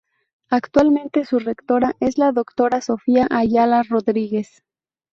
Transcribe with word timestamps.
Actualmente 0.49 1.25
su 1.25 1.37
rectora 1.37 1.95
es 1.99 2.17
la 2.17 2.31
Doctora 2.31 2.81
Sofía 2.81 3.27
Ayala 3.29 3.83
Rodríguez. 3.83 4.63